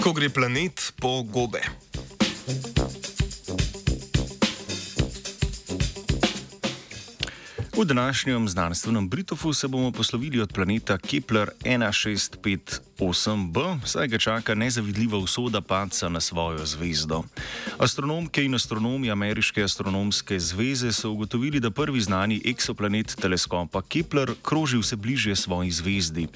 Ko 0.00 0.14
gre 0.16 0.30
planet 0.32 0.92
po 0.96 1.20
gobe. 1.28 1.60
V 7.76 7.84
današnjem 7.84 8.48
znanstvenem 8.48 9.08
Britofu 9.08 9.52
se 9.52 9.68
bomo 9.68 9.92
poslovili 9.92 10.40
od 10.40 10.52
planeta 10.52 10.98
Kepler 10.98 11.50
1658b, 11.64 13.78
saj 13.84 14.08
ga 14.08 14.18
čaka 14.18 14.54
nezavidljiva 14.54 15.18
usoda 15.18 15.60
padca 15.60 16.08
na 16.08 16.20
svojo 16.20 16.66
zvezdo. 16.66 17.22
Astronomke 17.78 18.44
in 18.44 18.54
astronomi 18.54 19.10
Ameriške 19.10 19.62
astronomske 19.62 20.40
zveze 20.40 20.92
so 20.92 21.10
ugotovili, 21.10 21.60
da 21.60 21.70
prvi 21.70 22.00
znani 22.00 22.42
eksoplanet 22.44 23.16
teleskopa 23.20 23.82
Kepler 23.82 24.34
kroži 24.42 24.78
vse 24.78 24.96
bližje 24.96 25.36
svoji 25.36 25.70
zvezdi. 25.70 26.26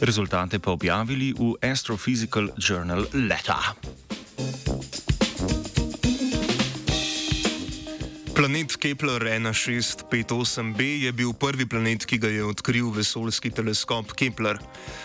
Rezultate 0.00 0.58
pa 0.58 0.70
objavili 0.70 1.32
v 1.32 1.54
Astrophysical 1.62 2.48
Journal 2.68 3.04
Letter. 3.12 3.56
Planet 8.34 8.76
Kepler 8.76 9.22
1658b 9.22 10.82
je 10.82 11.12
bil 11.12 11.32
prvi 11.32 11.66
planet, 11.66 12.02
ki 12.06 12.18
ga 12.18 12.28
je 12.28 12.44
odkril 12.44 12.90
vesoljski 12.90 13.50
teleskop 13.50 14.10
Kepler. 14.18 14.58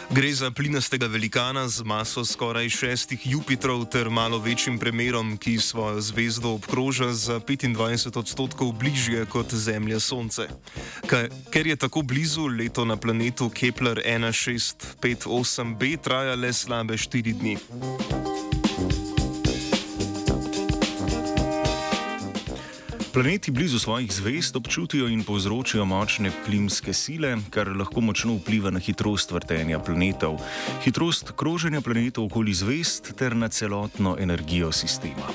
Gre 0.09 0.33
za 0.33 0.49
plinastega 0.51 1.05
velikana 1.05 1.67
z 1.69 1.85
maso 1.85 2.25
skoraj 2.25 2.69
šestih 2.69 3.21
Jupiterov 3.29 3.85
ter 3.93 4.09
malo 4.09 4.39
večjim 4.41 4.79
premerom, 4.79 5.37
ki 5.37 5.59
svojo 5.61 6.01
zvezdo 6.01 6.49
obkroža 6.57 7.13
za 7.13 7.39
25 7.39 8.17
odstotkov 8.17 8.71
bližje 8.71 9.25
kot 9.25 9.53
Zemlja 9.53 9.99
Sonce. 9.99 10.47
Ker 11.51 11.67
je 11.67 11.75
tako 11.75 12.01
blizu, 12.01 12.47
leto 12.47 12.85
na 12.85 12.97
planetu 12.97 13.49
Kepler 13.49 14.01
1658b 14.05 16.01
traja 16.01 16.35
le 16.35 16.53
slabe 16.53 16.97
štiri 16.97 17.33
dni. 17.33 17.57
Planeti 23.13 23.51
blizu 23.51 23.79
svojih 23.79 24.13
zvezd 24.13 24.55
občutijo 24.55 25.07
in 25.07 25.23
povzročijo 25.23 25.85
močne 25.85 26.31
plimske 26.45 26.93
sile, 26.93 27.37
kar 27.49 27.67
lahko 27.67 28.01
močno 28.01 28.35
vpliva 28.37 28.69
na 28.69 28.79
hitrost 28.79 29.31
vrtenja 29.31 29.79
planetov, 29.79 30.37
hitrost 30.83 31.31
kroženja 31.35 31.81
planetov 31.81 32.25
okoli 32.29 32.53
zvezd 32.53 33.13
ter 33.17 33.35
na 33.35 33.47
celotno 33.47 34.15
energijo 34.19 34.71
sistema. 34.71 35.33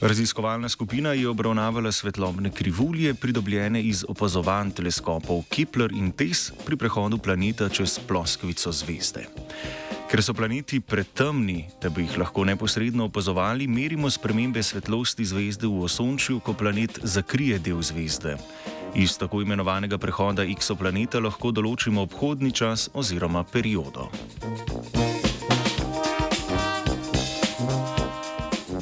Raziskovalna 0.00 0.68
skupina 0.68 1.12
je 1.12 1.28
obravnavala 1.28 1.92
svetlobne 1.92 2.50
krivulje, 2.50 3.14
pridobljene 3.14 3.82
iz 3.82 4.04
opazovanj 4.08 4.70
teleskopov 4.70 5.44
Kepler 5.48 5.92
in 5.92 6.12
TESS 6.12 6.52
pri 6.66 6.76
prehodu 6.76 7.18
planeta 7.18 7.68
čez 7.68 7.98
ploskvico 8.08 8.72
zvezde. 8.72 9.26
Ker 10.14 10.22
so 10.22 10.30
planeti 10.30 10.78
pretemni, 10.80 11.64
da 11.82 11.88
bi 11.90 12.04
jih 12.04 12.18
lahko 12.20 12.44
neposredno 12.46 13.08
opazovali, 13.08 13.66
merimo 13.66 14.06
spremembe 14.10 14.62
svetlosti 14.62 15.24
zvezde 15.26 15.66
v 15.66 15.80
osončju, 15.88 16.38
ko 16.38 16.52
planet 16.54 17.00
zakrije 17.02 17.58
del 17.58 17.82
zvezde. 17.82 18.36
Iz 18.94 19.18
tako 19.18 19.42
imenovanega 19.42 19.98
prehoda 19.98 20.46
exoplaneta 20.46 21.18
lahko 21.18 21.50
določimo 21.50 22.06
obhodni 22.06 22.54
čas 22.54 22.86
oziroma 22.94 23.42
periodo. 23.42 24.06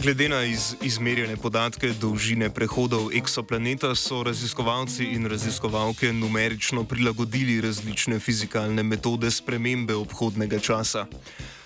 Glede 0.03 0.29
na 0.29 0.41
iz, 0.45 0.75
izmerjene 0.83 1.37
podatke 1.37 1.93
dolžine 2.01 2.49
prehodov 2.51 3.13
eksoplaneta 3.15 3.93
so 3.95 4.23
raziskovalci 4.27 5.05
in 5.15 5.29
raziskovalke 5.31 6.11
numerično 6.13 6.83
prilagodili 6.85 7.61
različne 7.61 8.19
fizikalne 8.19 8.83
metode 8.83 9.31
spremembe 9.31 9.95
obhodnega 9.95 10.59
časa. 10.59 11.07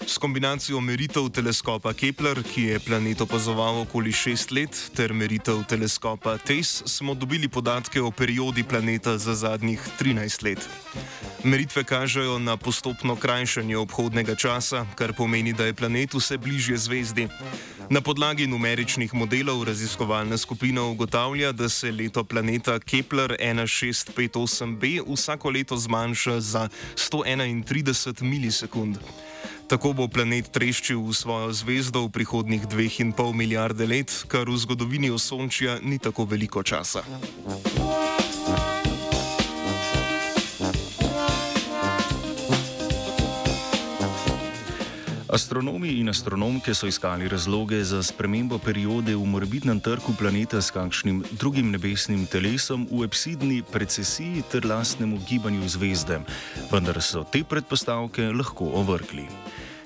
S 0.06 0.18
kombinacijo 0.18 0.80
meritev 0.80 1.30
teleskopa 1.32 1.92
Kepler, 1.92 2.42
ki 2.42 2.62
je 2.62 2.78
planet 2.78 3.20
opazoval 3.20 3.80
okoli 3.86 4.12
6 4.12 4.52
let, 4.52 4.82
ter 4.96 5.12
meritev 5.12 5.64
teleskopa 5.68 6.36
TESS 6.38 6.82
smo 6.86 7.14
dobili 7.14 7.48
podatke 7.48 8.02
o 8.02 8.10
periodi 8.10 8.62
planeta 8.62 9.18
za 9.18 9.34
zadnjih 9.34 9.80
13 10.00 10.44
let. 10.44 10.68
Meritve 11.46 11.84
kažejo 11.84 12.38
na 12.38 12.56
postopno 12.56 13.16
krajšanje 13.16 13.76
obhodnega 13.78 14.34
časa, 14.34 14.82
kar 14.98 15.12
pomeni, 15.14 15.52
da 15.52 15.64
je 15.64 15.74
planet 15.74 16.14
vse 16.14 16.38
bližje 16.38 16.76
zvezdi. 16.76 17.28
Na 17.90 18.00
podlagi 18.00 18.46
numeričnih 18.46 19.14
modelov 19.14 19.62
raziskovalna 19.64 20.38
skupina 20.38 20.82
ugotavlja, 20.82 21.52
da 21.52 21.68
se 21.68 21.92
leto 21.92 22.24
planeta 22.24 22.78
Kepler 22.78 23.36
1658b 23.38 25.02
vsako 25.06 25.50
leto 25.50 25.76
zmanjša 25.76 26.40
za 26.40 26.68
131 26.96 28.22
milisekund. 28.22 28.98
Tako 29.68 29.92
bo 29.92 30.08
planet 30.08 30.50
treščil 30.50 30.98
v 30.98 31.14
svojo 31.14 31.52
zvezdo 31.52 32.02
v 32.06 32.10
prihodnih 32.10 32.66
dveh 32.66 33.00
in 33.00 33.12
pol 33.12 33.30
milijarde 33.30 33.86
let, 33.86 34.10
kar 34.26 34.50
v 34.50 34.58
zgodovini 34.58 35.10
Osončja 35.10 35.78
ni 35.82 35.98
tako 35.98 36.26
veliko 36.26 36.62
časa. 36.62 37.06
Astronomi 45.36 46.00
in 46.00 46.08
astronomke 46.08 46.74
so 46.74 46.86
iskali 46.86 47.28
razloge 47.28 47.84
za 47.84 48.02
spremembo 48.02 48.56
periode 48.58 49.12
v 49.12 49.24
morbitnem 49.26 49.80
trgu 49.84 50.14
planeta 50.18 50.62
s 50.62 50.72
kakšnim 50.72 51.20
drugim 51.36 51.68
nebesnim 51.70 52.24
telesom 52.24 52.86
v 52.88 53.04
epsidni 53.04 53.60
precesiji 53.60 54.40
ter 54.48 54.64
lastnemu 54.64 55.20
gibanju 55.28 55.68
zvezde, 55.68 56.22
vendar 56.72 57.02
so 57.04 57.26
te 57.28 57.44
predpostavke 57.44 58.32
lahko 58.32 58.70
ovrgli. 58.80 59.28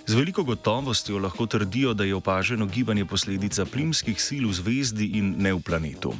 Z 0.06 0.14
veliko 0.14 0.46
gotovostjo 0.46 1.18
lahko 1.18 1.46
trdijo, 1.50 1.94
da 1.98 2.06
je 2.06 2.14
opaženo 2.14 2.70
gibanje 2.70 3.04
posledica 3.04 3.66
plimskih 3.66 4.22
sil 4.22 4.46
v 4.46 4.54
zvezdi 4.54 5.18
in 5.18 5.34
ne 5.34 5.50
v 5.50 5.58
planetu. 5.66 6.14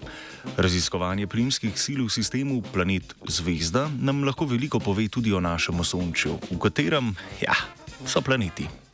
Raziskovanje 0.59 1.31
plimskih 1.31 1.79
sil 1.79 2.03
v 2.03 2.11
sistemu 2.11 2.63
planet-zvezda 2.75 3.87
nam 4.03 4.27
lahko 4.27 4.51
veliko 4.51 4.83
pove 4.83 5.07
tudi 5.07 5.31
o 5.31 5.39
našem 5.39 5.79
osončju, 5.79 6.39
v 6.51 6.59
katerem 6.59 7.15
ja, 7.39 7.55
so 8.03 8.19
planeti. 8.19 8.90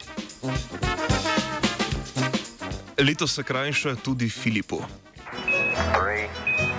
Leto 2.99 3.27
se 3.27 3.43
krajša 3.43 3.95
tudi 3.95 4.29
Filipu. 4.29 4.83
Three. 5.93 6.76